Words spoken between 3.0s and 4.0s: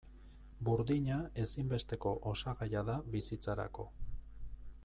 bizitzarako.